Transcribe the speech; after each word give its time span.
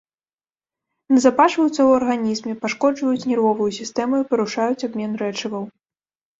Назапашваюцца 1.13 1.73
ў 1.83 1.89
арганізме, 1.99 2.57
пашкоджваюць 2.65 3.27
нервовую 3.35 3.71
сістэму 3.79 4.13
і 4.25 4.29
парушаюць 4.35 4.85
абмен 4.91 5.11
рэчываў. 5.25 5.63